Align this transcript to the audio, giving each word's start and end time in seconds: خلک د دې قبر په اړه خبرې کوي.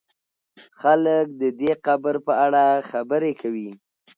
خلک 0.79 1.25
د 1.41 1.43
دې 1.59 1.71
قبر 1.85 2.15
په 2.25 2.33
اړه 2.45 2.63
خبرې 2.89 3.31
کوي. 3.41 3.69